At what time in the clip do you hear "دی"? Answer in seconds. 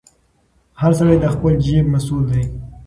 2.31-2.43